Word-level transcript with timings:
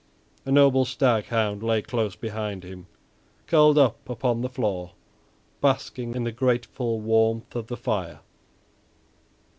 A 0.47 0.51
noble 0.51 0.83
stag 0.83 1.27
hound 1.27 1.61
lay 1.61 1.83
close 1.83 2.15
behind 2.15 2.63
him, 2.63 2.87
curled 3.45 3.77
up 3.77 4.09
upon 4.09 4.41
the 4.41 4.49
floor, 4.49 4.93
basking 5.61 6.15
in 6.15 6.23
the 6.23 6.31
grateful 6.31 6.99
warmth 6.99 7.55
of 7.55 7.67
the 7.67 7.77
fire. 7.77 8.21